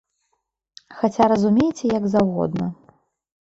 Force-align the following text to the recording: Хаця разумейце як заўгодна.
Хаця 1.01 1.27
разумейце 1.33 1.85
як 1.97 2.03
заўгодна. 2.15 2.65